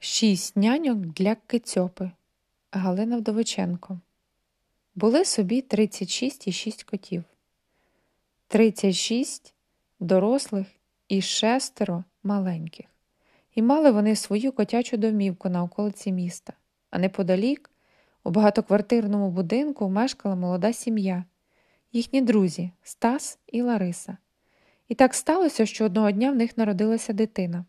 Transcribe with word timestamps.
Шість 0.00 0.56
няньок 0.56 0.98
для 0.98 1.34
кицьопи. 1.34 2.10
Галина 2.70 3.16
Вдовиченко. 3.16 4.00
Були 4.94 5.24
собі 5.24 5.62
36 5.62 6.48
і 6.48 6.52
6 6.52 6.84
котів, 6.84 7.24
36 8.48 9.54
дорослих 10.00 10.66
і 11.08 11.22
шестеро 11.22 12.04
маленьких. 12.22 12.86
І 13.54 13.62
мали 13.62 13.90
вони 13.90 14.16
свою 14.16 14.52
котячу 14.52 14.96
домівку 14.96 15.48
на 15.48 15.62
околиці 15.62 16.12
міста, 16.12 16.52
а 16.90 16.98
неподалік, 16.98 17.70
у 18.24 18.30
багатоквартирному 18.30 19.30
будинку, 19.30 19.88
мешкала 19.88 20.34
молода 20.34 20.72
сім'я, 20.72 21.24
їхні 21.92 22.22
друзі 22.22 22.70
Стас 22.82 23.38
і 23.46 23.62
Лариса. 23.62 24.16
І 24.88 24.94
так 24.94 25.14
сталося, 25.14 25.66
що 25.66 25.84
одного 25.84 26.10
дня 26.10 26.30
в 26.30 26.34
них 26.34 26.58
народилася 26.58 27.12
дитина. 27.12 27.64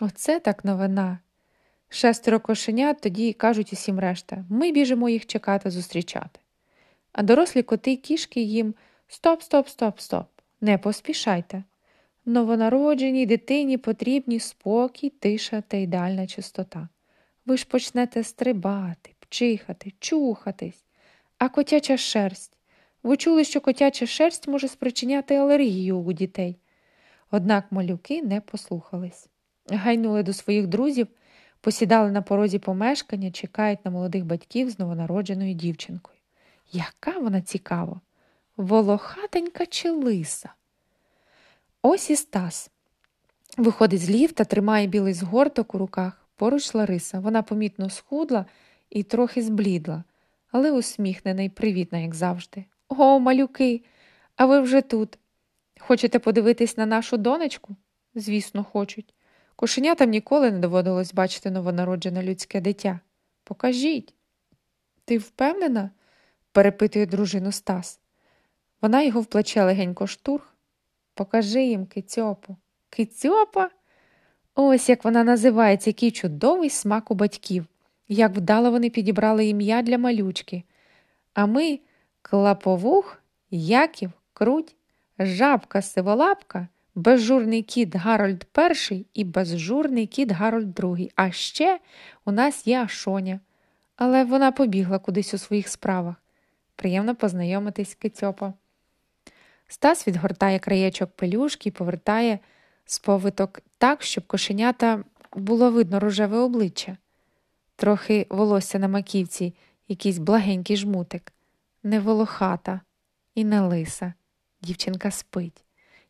Оце 0.00 0.40
так 0.40 0.64
новина. 0.64 1.18
Шестеро 1.94 2.40
кошенят 2.40 3.00
тоді 3.00 3.32
кажуть 3.32 3.72
усім 3.72 3.98
решта 3.98 4.44
ми 4.48 4.72
біжимо 4.72 5.08
їх 5.08 5.26
чекати, 5.26 5.70
зустрічати. 5.70 6.40
А 7.12 7.22
дорослі 7.22 7.62
коти 7.62 7.92
й 7.92 7.96
кішки 7.96 8.40
їм 8.40 8.74
стоп, 9.08 9.42
стоп, 9.42 9.68
стоп, 9.68 10.00
стоп. 10.00 10.26
Не 10.60 10.78
поспішайте. 10.78 11.64
Новонародженій 12.26 13.26
дитині 13.26 13.78
потрібні 13.78 14.40
спокій, 14.40 15.10
тиша 15.10 15.62
та 15.68 15.76
ідеальна 15.76 16.26
чистота. 16.26 16.88
Ви 17.46 17.56
ж 17.56 17.66
почнете 17.66 18.24
стрибати, 18.24 19.10
пчихати, 19.18 19.92
чухатись, 19.98 20.84
а 21.38 21.48
котяча 21.48 21.96
шерсть. 21.96 22.56
Ви 23.02 23.16
чули, 23.16 23.44
що 23.44 23.60
котяча 23.60 24.06
шерсть 24.06 24.48
може 24.48 24.68
спричиняти 24.68 25.34
алергію 25.34 25.98
у 25.98 26.12
дітей. 26.12 26.56
Однак 27.30 27.64
малюки 27.70 28.22
не 28.22 28.40
послухались. 28.40 29.28
Гайнули 29.70 30.22
до 30.22 30.32
своїх 30.32 30.66
друзів 30.66 31.08
посідали 31.64 32.10
на 32.10 32.22
порозі 32.22 32.58
помешкання, 32.58 33.30
чекають 33.30 33.84
на 33.84 33.90
молодих 33.90 34.24
батьків 34.24 34.70
з 34.70 34.78
новонародженою 34.78 35.54
дівчинкою. 35.54 36.18
Яка 36.72 37.18
вона 37.18 37.40
цікава, 37.40 38.00
волохатенька 38.56 39.66
чи 39.66 39.90
лиса? 39.90 40.50
Ось 41.82 42.10
і 42.10 42.16
Стас. 42.16 42.70
Виходить 43.56 44.00
з 44.00 44.10
ліфта, 44.10 44.44
тримає 44.44 44.86
білий 44.86 45.14
згорток 45.14 45.74
у 45.74 45.78
руках. 45.78 46.26
Поруч 46.36 46.74
Лариса. 46.74 47.20
Вона 47.20 47.42
помітно 47.42 47.90
схудла 47.90 48.46
і 48.90 49.02
трохи 49.02 49.42
зблідла, 49.42 50.04
але 50.50 50.72
усміхнена 50.72 51.42
і 51.42 51.48
привітна, 51.48 51.98
як 51.98 52.14
завжди. 52.14 52.64
О, 52.88 53.18
малюки, 53.18 53.82
а 54.36 54.46
ви 54.46 54.60
вже 54.60 54.80
тут. 54.80 55.18
Хочете 55.80 56.18
подивитись 56.18 56.76
на 56.76 56.86
нашу 56.86 57.16
донечку? 57.16 57.76
Звісно, 58.14 58.64
хочуть. 58.64 59.14
Кошенятам 59.56 60.10
ніколи 60.10 60.50
не 60.50 60.58
доводилось 60.58 61.14
бачити 61.14 61.50
новонароджене 61.50 62.22
людське 62.22 62.60
дитя. 62.60 63.00
Покажіть. 63.44 64.14
Ти 65.04 65.18
впевнена? 65.18 65.90
перепитує 66.52 67.06
дружину 67.06 67.52
Стас. 67.52 68.00
Вона 68.82 69.02
його 69.02 69.20
в 69.20 69.26
плече 69.26 69.64
легенько 69.64 70.06
штурх. 70.06 70.54
Покажи 71.14 71.62
їм 71.62 71.86
кицьопу. 71.86 72.56
Кицьопа? 72.90 73.70
Ось 74.54 74.88
як 74.88 75.04
вона 75.04 75.24
називається, 75.24 75.90
який 75.90 76.10
чудовий 76.10 76.70
смак 76.70 77.10
у 77.10 77.14
батьків, 77.14 77.66
як 78.08 78.32
вдало 78.36 78.70
вони 78.70 78.90
підібрали 78.90 79.46
ім'я 79.46 79.82
для 79.82 79.98
малючки. 79.98 80.62
А 81.34 81.46
ми 81.46 81.80
клаповух, 82.22 83.18
Яків, 83.50 84.10
круть, 84.32 84.76
жабка, 85.18 85.82
сиволапка 85.82 86.68
безжурний 86.94 87.62
кіт 87.62 87.96
Гарольд 87.96 88.46
І 88.90 89.06
і 89.14 89.24
безжурний 89.24 90.06
кіт 90.06 90.30
Гарольд 90.30 90.80
II. 90.80 91.10
А 91.14 91.30
ще 91.30 91.80
у 92.24 92.32
нас 92.32 92.66
є 92.66 92.82
Ашоня. 92.82 93.40
Але 93.96 94.24
вона 94.24 94.52
побігла 94.52 94.98
кудись 94.98 95.34
у 95.34 95.38
своїх 95.38 95.68
справах. 95.68 96.14
Приємно 96.76 97.14
познайомитись 97.14 97.94
кицьопа. 97.94 98.52
Стас 99.68 100.08
відгортає 100.08 100.58
краєчок 100.58 101.10
пелюшки 101.10 101.68
і 101.68 101.72
повертає 101.72 102.38
сповиток 102.84 103.60
так, 103.78 104.02
щоб 104.02 104.26
кошенята 104.26 105.04
було 105.36 105.70
видно 105.70 106.00
рожеве 106.00 106.38
обличчя, 106.38 106.96
трохи 107.76 108.26
волосся 108.30 108.78
на 108.78 108.88
маківці, 108.88 109.54
якийсь 109.88 110.18
благенький 110.18 110.76
жмутик, 110.76 111.32
не 111.82 112.00
волохата 112.00 112.80
і 113.34 113.44
не 113.44 113.60
лиса. 113.60 114.14
Дівчинка 114.62 115.10
спить. 115.10 115.63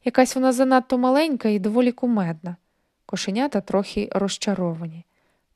Якась 0.04 0.34
вона 0.34 0.53
занадто 0.53 0.98
маленька 0.98 1.48
і 1.48 1.59
доволі 1.59 1.92
кумедна. 1.92 2.56
Кошенята 3.06 3.60
трохи 3.60 4.09
розчаровані. 4.12 5.04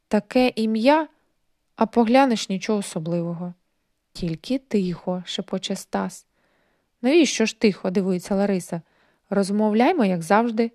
Таке 0.08 0.52
ім'я, 0.56 1.08
а 1.76 1.86
поглянеш 1.86 2.48
нічого 2.48 2.78
особливого. 2.78 3.54
Тільки 4.12 4.58
тихо, 4.58 5.22
шепоче 5.26 5.76
Стас. 5.76 6.26
Навіщо 7.02 7.46
ж 7.46 7.60
тихо? 7.60 7.90
дивується 7.90 8.34
Лариса. 8.34 8.80
Розмовляймо, 9.30 10.04
як 10.04 10.22
завжди. 10.22 10.70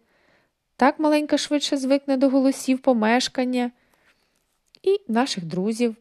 Так 0.75 0.99
маленька 0.99 1.37
швидше 1.37 1.77
звикне 1.77 2.17
до 2.17 2.29
голосів 2.29 2.79
помешкання 2.79 3.71
і 4.83 5.01
наших 5.07 5.45
друзів. 5.45 5.95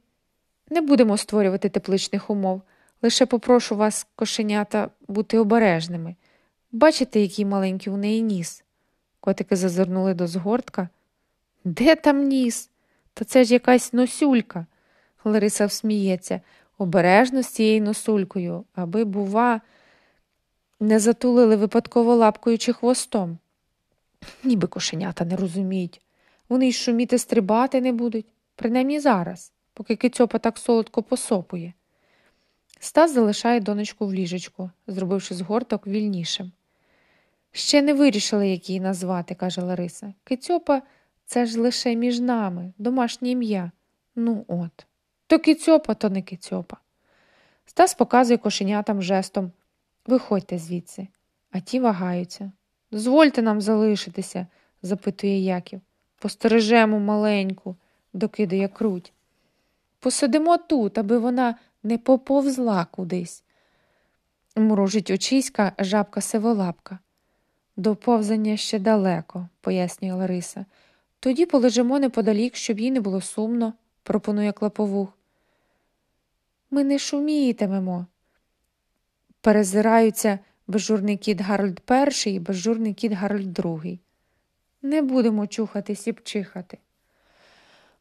Не 0.71 0.81
будемо 0.81 1.17
створювати 1.17 1.69
тепличних 1.69 2.31
умов. 2.31 2.63
Лише 3.03 3.27
попрошу 3.27 3.77
вас, 3.77 4.07
кошенята, 4.17 4.91
бути 5.09 5.39
обережними. 5.39 6.17
Бачите, 6.73 7.21
який 7.21 7.45
маленький 7.45 7.93
у 7.93 7.97
неї 7.97 8.23
ніс? 8.23 8.65
Котики 9.21 9.57
зазирнули 9.57 10.15
до 10.15 10.27
згортка. 10.27 10.89
Де 11.65 11.97
там 11.97 12.23
ніс? 12.29 12.71
Та 13.15 13.25
це 13.25 13.45
ж 13.45 13.53
якась 13.53 13.93
носюлька. 13.93 14.67
Лариса 15.25 15.67
всміється, 15.67 16.41
обережно 16.79 17.43
з 17.43 17.47
цією 17.47 17.83
носулькою, 17.83 18.65
аби, 18.75 19.05
бува, 19.05 19.61
не 20.81 20.99
затулили 20.99 21.57
випадково 21.57 22.17
лапкою 22.17 22.59
чи 22.59 22.73
хвостом. 22.73 23.39
Ніби 24.45 24.69
кошенята 24.69 25.25
не 25.25 25.37
розуміють. 25.37 26.01
Вони 26.49 26.69
й 26.69 26.73
шуміти 26.73 27.19
стрибати 27.19 27.81
не 27.81 27.93
будуть, 27.93 28.27
принаймні 28.57 29.01
зараз, 29.01 29.53
поки 29.75 29.97
кицьопа 29.97 30.39
так 30.39 30.59
солодко 30.59 31.03
посопує. 31.03 31.73
Стас 32.81 33.15
залишає 33.15 33.61
донечку 33.61 34.07
в 34.07 34.15
ліжечку, 34.15 34.71
зробивши 34.87 35.35
згорток 35.35 35.87
вільнішим. 35.87 36.53
Ще 37.53 37.83
не 37.83 37.95
вирішили, 37.95 38.49
як 38.49 38.69
її 38.69 38.81
назвати, 38.81 39.35
каже 39.35 39.61
Лариса. 39.61 40.15
Кицьопа 40.25 40.83
це 41.25 41.47
ж 41.47 41.61
лише 41.61 41.97
між 41.97 42.21
нами, 42.21 42.73
домашнє 42.79 43.31
ім'я. 43.31 43.71
Ну 44.17 44.45
от. 44.49 44.87
То 45.27 45.39
кицьопа, 45.39 45.95
то 45.95 46.11
не 46.11 46.23
кицьопа. 46.23 46.77
Стас 47.67 47.95
показує 47.95 48.39
кошенятам 48.39 49.03
жестом 49.03 49.53
Виходьте 50.07 50.59
звідси, 50.59 51.09
а 51.51 51.61
ті 51.61 51.81
вагаються. 51.81 52.53
Дозвольте 52.91 53.43
нам 53.43 53.61
залишитися, 53.61 54.47
запитує 54.83 55.39
Яків. 55.39 55.81
Постережемо 56.19 57.01
маленьку, 57.01 57.77
докидає 58.13 58.69
круть. 58.69 59.13
Посидимо 60.01 60.59
тут, 60.59 60.99
аби 60.99 61.19
вона 61.19 61.55
не 61.83 61.99
поповзла 61.99 62.85
кудись. 62.85 63.45
Мружить 64.57 65.11
очиська 65.11 65.73
жабка 65.79 66.21
сиволапка. 66.21 66.99
До 67.77 67.97
повзання 67.97 68.57
ще 68.57 68.79
далеко, 68.79 69.49
пояснює 69.61 70.13
Лариса. 70.13 70.67
Тоді 71.21 71.47
полежимо 71.47 71.99
неподалік, 71.99 72.57
щоб 72.57 72.81
їй 72.81 72.91
не 72.91 73.01
було 73.01 73.21
сумно, 73.21 73.75
пропонує 74.03 74.53
клаповух. 74.53 75.09
Ми 76.71 76.85
не 76.85 76.99
шумітимемо. 76.99 78.07
Перезираються 79.41 80.39
безжурний 80.67 81.17
кіт 81.17 81.41
Гарольд 81.41 81.83
І 82.27 82.31
і 82.31 82.39
безжурний 82.39 82.95
кіт 82.95 83.13
Гарольд 83.13 83.59
II. 83.59 83.99
Не 84.83 85.03
будемо 85.03 85.47
чухатись 85.47 86.07
і 86.07 86.13
пчихати. 86.13 86.79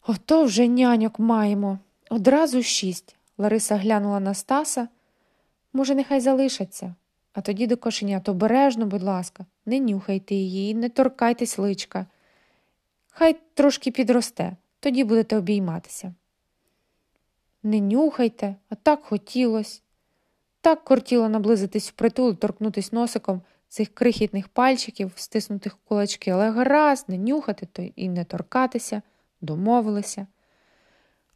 Ото 0.07 0.43
вже 0.43 0.67
няньок 0.67 1.19
маємо. 1.19 1.79
Одразу 2.09 2.63
шість. 2.63 3.15
Лариса 3.37 3.75
глянула 3.75 4.19
на 4.19 4.33
Стаса. 4.33 4.87
Може, 5.73 5.95
нехай 5.95 6.19
залишаться. 6.19 6.95
А 7.33 7.41
тоді 7.41 7.67
до 7.67 7.77
кошенят 7.77 8.29
обережно, 8.29 8.85
будь 8.85 9.03
ласка, 9.03 9.45
не 9.65 9.79
нюхайте 9.79 10.35
її, 10.35 10.75
не 10.75 10.89
торкайтесь 10.89 11.57
личка. 11.57 12.05
Хай 13.11 13.39
трошки 13.53 13.91
підросте, 13.91 14.57
тоді 14.79 15.03
будете 15.03 15.37
обійматися. 15.37 16.13
Не 17.63 17.79
нюхайте, 17.79 18.55
а 18.69 18.75
так 18.75 19.03
хотілось. 19.03 19.83
Так 20.61 20.83
кортіло 20.83 21.29
наблизитись 21.29 21.89
в 21.89 21.91
притул, 21.91 22.35
торкнутись 22.35 22.91
носиком 22.91 23.41
цих 23.67 23.93
крихітних 23.93 24.47
пальчиків, 24.47 25.11
стиснутих 25.15 25.77
кулачки, 25.83 26.31
але 26.31 26.51
гаразд 26.51 27.09
не 27.09 27.17
нюхати 27.17 27.67
то 27.71 27.81
і 27.81 28.09
не 28.09 28.23
торкатися, 28.23 29.01
домовилися. 29.41 30.27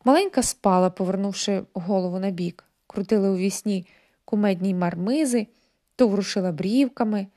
Маленька 0.04 0.44
спала, 0.44 0.90
повернувши 0.90 1.64
голову 1.74 2.20
на 2.20 2.30
бік, 2.30 2.64
крутили 2.88 3.30
у 3.30 3.36
вісні 3.36 3.88
кумедні 4.26 4.74
мармизи 4.74 5.48
то 5.96 6.08
ворушила 6.08 6.52
брівками, 6.52 7.28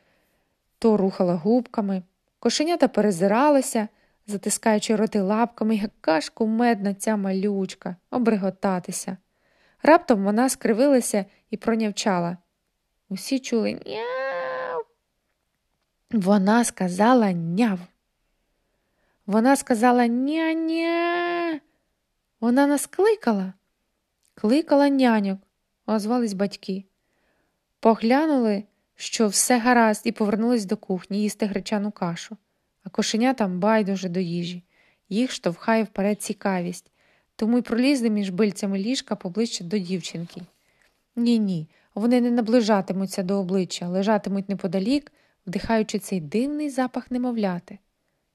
то 0.78 0.96
рухала 0.96 1.34
губками. 1.34 2.02
Кошенята 2.38 2.88
перезиралися, 2.88 3.88
затискаючи 4.26 4.96
роти 4.96 5.20
лапками, 5.20 5.76
яка 5.76 6.20
ж 6.20 6.32
кумедна 6.34 6.94
ця 6.94 7.16
малючка, 7.16 7.96
обриготатися. 8.10 9.16
Раптом 9.82 10.24
вона 10.24 10.48
скривилася 10.48 11.24
і 11.50 11.56
пронявчала. 11.56 12.36
Усі 13.08 13.38
чули 13.38 13.72
няв. 13.86 14.86
Вона 16.10 16.64
сказала 16.64 17.32
няв. 17.32 17.78
Вона 19.26 19.56
сказала 19.56 20.06
ня-ня. 20.06 21.60
Вона 22.40 22.66
нас 22.66 22.86
кликала. 22.86 23.52
Кликала 24.34 24.88
няньок, 24.88 25.38
озвались 25.86 26.32
батьки. 26.32 26.84
Поглянули, 27.80 28.64
що 28.94 29.28
все 29.28 29.58
гаразд, 29.58 30.02
і 30.04 30.12
повернулись 30.12 30.64
до 30.64 30.76
кухні 30.76 31.22
їсти 31.22 31.46
гречану 31.46 31.90
кашу, 31.90 32.36
а 32.84 32.88
кошеня 32.88 33.34
там 33.34 33.60
байдуже 33.60 34.08
до 34.08 34.20
їжі. 34.20 34.62
Їх 35.08 35.32
штовхає 35.32 35.84
вперед 35.84 36.22
цікавість, 36.22 36.92
тому 37.36 37.58
й 37.58 37.62
пролізли 37.62 38.10
між 38.10 38.30
бильцями 38.30 38.78
ліжка 38.78 39.16
поближче 39.16 39.64
до 39.64 39.78
дівчинки. 39.78 40.40
Ні, 41.16 41.38
ні, 41.38 41.68
вони 41.94 42.20
не 42.20 42.30
наближатимуться 42.30 43.22
до 43.22 43.38
обличчя, 43.38 43.88
лежатимуть 43.88 44.48
неподалік, 44.48 45.12
вдихаючи 45.46 45.98
цей 45.98 46.20
дивний 46.20 46.70
запах 46.70 47.10
немовляти. 47.10 47.78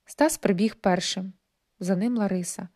Стас 0.06 0.38
прибіг 0.38 0.76
першим, 0.76 1.34
за 1.80 1.96
ним 1.96 2.18
Лариса. 2.18 2.68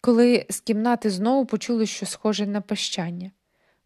Коли 0.00 0.46
з 0.48 0.60
кімнати 0.60 1.10
знову 1.10 1.46
почули, 1.46 1.86
що 1.86 2.06
схоже 2.06 2.46
на 2.46 2.60
пещання. 2.60 3.30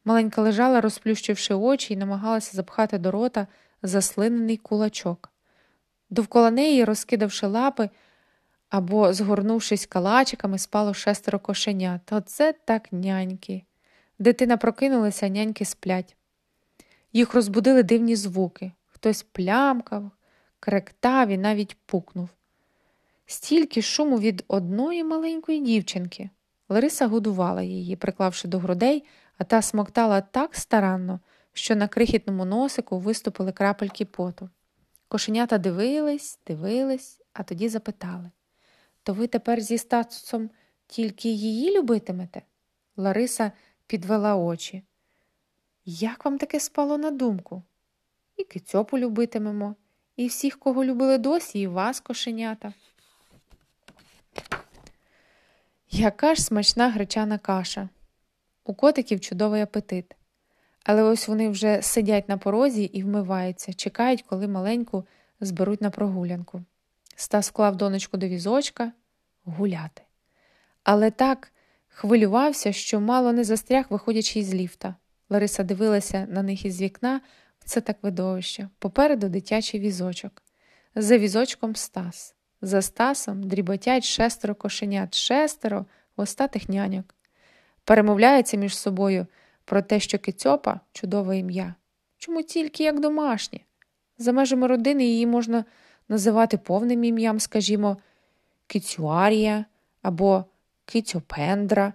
Маленька 0.06 0.42
лежала, 0.42 0.80
розплющивши 0.80 1.54
очі, 1.54 1.94
і 1.94 1.96
намагалася 1.96 2.56
запхати 2.56 2.98
до 2.98 3.10
рота 3.10 3.46
заслинений 3.82 4.56
кулачок. 4.56 5.32
Довкола 6.10 6.50
неї, 6.50 6.84
розкидавши 6.84 7.46
лапи 7.46 7.90
або 8.68 9.12
згорнувшись 9.12 9.86
калачиками, 9.86 10.58
спало 10.58 10.94
шестеро 10.94 11.38
кошенят. 11.38 12.12
Оце 12.12 12.52
так 12.52 12.92
няньки. 12.92 13.64
Дитина 14.18 14.56
прокинулася, 14.56 15.28
няньки 15.28 15.64
сплять. 15.64 16.16
Їх 17.12 17.34
розбудили 17.34 17.82
дивні 17.82 18.16
звуки. 18.16 18.72
Хтось 18.86 19.22
плямкав, 19.22 20.10
кректав 20.60 21.28
і 21.28 21.38
навіть 21.38 21.76
пукнув. 21.86 22.28
Стільки 23.26 23.82
шуму 23.82 24.18
від 24.18 24.44
одної 24.48 25.04
маленької 25.04 25.60
дівчинки. 25.60 26.30
Лариса 26.68 27.06
годувала 27.06 27.62
її, 27.62 27.96
приклавши 27.96 28.48
до 28.48 28.58
грудей, 28.58 29.04
а 29.38 29.44
та 29.44 29.62
смоктала 29.62 30.20
так 30.20 30.54
старанно, 30.54 31.20
що 31.52 31.76
на 31.76 31.88
крихітному 31.88 32.44
носику 32.44 32.98
виступили 32.98 33.52
крапельки 33.52 34.04
поту. 34.04 34.50
Кошенята 35.08 35.58
дивились, 35.58 36.38
дивились, 36.46 37.20
а 37.32 37.42
тоді 37.42 37.68
запитали 37.68 38.30
То 39.02 39.14
ви 39.14 39.26
тепер 39.26 39.60
зі 39.60 39.78
статусом 39.78 40.50
тільки 40.86 41.28
її 41.28 41.78
любитимете? 41.78 42.42
Лариса 42.96 43.52
підвела 43.86 44.36
очі. 44.36 44.82
Як 45.84 46.24
вам 46.24 46.38
таке 46.38 46.60
спало 46.60 46.98
на 46.98 47.10
думку? 47.10 47.62
І 48.36 48.44
кицьопу 48.44 48.98
любитимемо, 48.98 49.76
і 50.16 50.26
всіх, 50.26 50.58
кого 50.58 50.84
любили 50.84 51.18
досі, 51.18 51.60
і 51.60 51.66
вас, 51.66 52.00
кошенята. 52.00 52.72
Яка 55.90 56.34
ж 56.34 56.42
смачна 56.42 56.90
гречана 56.90 57.38
каша. 57.38 57.88
У 58.66 58.74
котиків 58.74 59.20
чудовий 59.20 59.62
апетит. 59.62 60.16
Але 60.84 61.02
ось 61.02 61.28
вони 61.28 61.48
вже 61.48 61.82
сидять 61.82 62.28
на 62.28 62.36
порозі 62.36 62.82
і 62.82 63.02
вмиваються, 63.02 63.72
чекають, 63.72 64.22
коли 64.22 64.48
маленьку 64.48 65.06
зберуть 65.40 65.80
на 65.80 65.90
прогулянку. 65.90 66.62
Стас 67.16 67.48
вклав 67.48 67.76
донечку 67.76 68.16
до 68.16 68.28
візочка 68.28 68.92
гуляти. 69.44 70.02
Але 70.84 71.10
так 71.10 71.52
хвилювався, 71.88 72.72
що 72.72 73.00
мало 73.00 73.32
не 73.32 73.44
застряг, 73.44 73.86
виходячи 73.90 74.38
із 74.38 74.54
ліфта. 74.54 74.94
Лариса 75.30 75.62
дивилася 75.62 76.26
на 76.30 76.42
них 76.42 76.64
із 76.64 76.80
вікна, 76.80 77.20
це 77.64 77.80
так 77.80 77.96
видовище. 78.02 78.68
Попереду 78.78 79.28
дитячий 79.28 79.80
візочок. 79.80 80.42
За 80.94 81.18
візочком 81.18 81.76
Стас. 81.76 82.34
За 82.62 82.82
Стасом 82.82 83.42
дріботять 83.42 84.04
шестеро 84.04 84.54
кошенят, 84.54 85.14
шестеро 85.14 85.86
остатих 86.16 86.68
няньок. 86.68 87.15
Перемовляються 87.86 88.56
між 88.56 88.78
собою 88.78 89.26
про 89.64 89.82
те, 89.82 90.00
що 90.00 90.18
кицьопа 90.18 90.80
чудове 90.92 91.38
ім'я. 91.38 91.74
Чому 92.18 92.42
тільки 92.42 92.84
як 92.84 93.00
домашнє? 93.00 93.60
За 94.18 94.32
межами 94.32 94.66
родини 94.66 95.04
її 95.04 95.26
можна 95.26 95.64
називати 96.08 96.58
повним 96.58 97.04
ім'ям, 97.04 97.40
скажімо, 97.40 97.96
кицюарія 98.66 99.64
або 100.02 100.44
кицьопендра. 100.84 101.92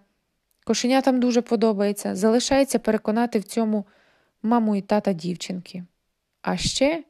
Кошенятам 0.63 1.19
дуже 1.19 1.41
подобається, 1.41 2.15
залишається 2.15 2.79
переконати 2.79 3.39
в 3.39 3.43
цьому 3.43 3.85
маму 4.43 4.75
і 4.75 4.81
тата 4.81 5.13
дівчинки. 5.13 5.83
А 6.41 6.57
ще, 6.57 7.03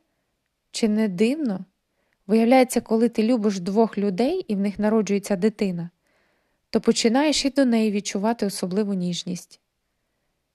чи 0.71 0.87
не 0.87 1.07
дивно? 1.07 1.65
Виявляється, 2.27 2.81
коли 2.81 3.09
ти 3.09 3.23
любиш 3.23 3.59
двох 3.59 3.97
людей 3.97 4.45
і 4.47 4.55
в 4.55 4.59
них 4.59 4.79
народжується 4.79 5.35
дитина, 5.35 5.89
то 6.71 6.81
починаєш 6.81 7.45
і 7.45 7.49
до 7.49 7.65
неї 7.65 7.91
відчувати 7.91 8.45
особливу 8.45 8.93
ніжність. 8.93 9.59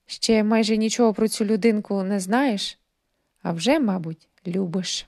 Ще 0.06 0.42
майже 0.42 0.76
нічого 0.76 1.14
про 1.14 1.28
цю 1.28 1.44
людинку 1.44 2.02
не 2.02 2.20
знаєш, 2.20 2.78
а 3.42 3.52
вже, 3.52 3.78
мабуть, 3.78 4.28
любиш. 4.46 5.06